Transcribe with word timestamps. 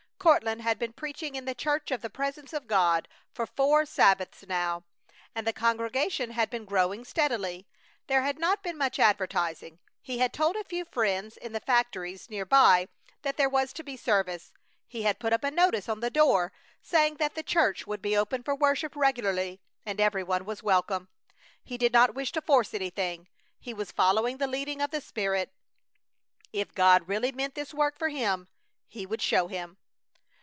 Courtland 0.21 0.61
had 0.61 0.77
been 0.77 0.93
preaching 0.93 1.33
in 1.33 1.45
the 1.45 1.55
Church 1.55 1.89
of 1.89 2.03
the 2.03 2.09
Presence 2.11 2.53
of 2.53 2.67
God 2.67 3.07
for 3.33 3.47
four 3.47 3.87
Sabbaths 3.87 4.45
now, 4.45 4.83
and 5.33 5.47
the 5.47 5.51
congregation 5.51 6.29
had 6.29 6.47
been 6.51 6.63
growing 6.63 7.03
steadily. 7.03 7.67
There 8.05 8.21
had 8.21 8.37
not 8.37 8.61
been 8.61 8.77
much 8.77 8.99
advertising. 8.99 9.79
He 9.99 10.19
had 10.19 10.31
told 10.31 10.55
a 10.55 10.63
few 10.63 10.85
friends 10.85 11.37
in 11.37 11.53
the 11.53 11.59
factories 11.59 12.29
near 12.29 12.45
by 12.45 12.87
that 13.23 13.35
there 13.37 13.49
was 13.49 13.73
to 13.73 13.81
be 13.83 13.97
service. 13.97 14.53
He 14.87 15.01
had 15.01 15.17
put 15.17 15.33
up 15.33 15.43
a 15.43 15.49
notice 15.49 15.89
on 15.89 16.01
the 16.01 16.11
door 16.11 16.53
saying 16.83 17.15
that 17.15 17.33
the 17.33 17.41
church 17.41 17.87
would 17.87 17.99
be 18.03 18.15
open 18.15 18.43
for 18.43 18.53
worship 18.53 18.95
regularly 18.95 19.59
and 19.87 19.99
every 19.99 20.23
one 20.23 20.45
was 20.45 20.61
welcome. 20.61 21.07
He 21.63 21.79
did 21.79 21.93
not 21.93 22.13
wish 22.13 22.31
to 22.33 22.41
force 22.43 22.75
anything. 22.75 23.27
He 23.59 23.73
was 23.73 23.91
following 23.91 24.37
the 24.37 24.45
leading 24.45 24.83
of 24.83 24.91
the 24.91 25.01
Spirit. 25.01 25.51
If 26.53 26.75
God 26.75 27.07
really 27.07 27.31
meant 27.31 27.55
this 27.55 27.73
work 27.73 27.97
for 27.97 28.09
him, 28.09 28.47
He 28.87 29.07
would 29.07 29.23
show 29.23 29.47
him. 29.47 29.77